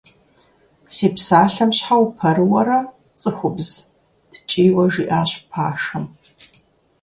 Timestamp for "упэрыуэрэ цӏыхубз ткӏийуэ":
2.03-4.85